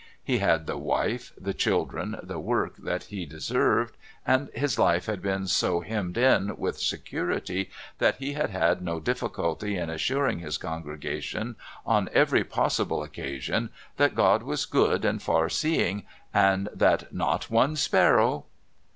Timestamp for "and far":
15.05-15.49